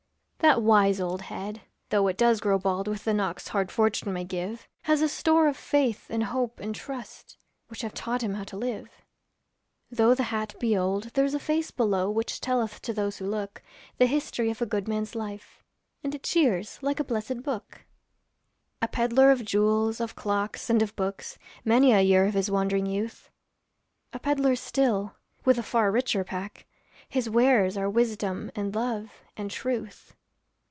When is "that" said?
0.53-0.63